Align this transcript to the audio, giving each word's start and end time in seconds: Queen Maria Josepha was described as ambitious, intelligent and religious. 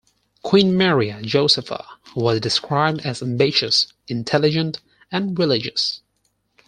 Queen 0.41 0.75
Maria 0.75 1.21
Josepha 1.21 1.85
was 2.15 2.39
described 2.39 3.01
as 3.01 3.21
ambitious, 3.21 3.93
intelligent 4.07 4.79
and 5.11 5.37
religious. 5.37 6.01